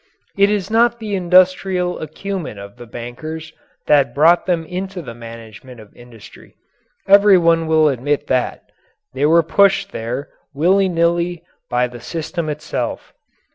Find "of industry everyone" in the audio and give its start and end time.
5.79-7.67